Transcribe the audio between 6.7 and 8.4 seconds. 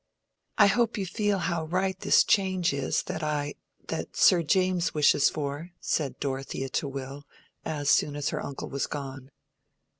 Will, as soon as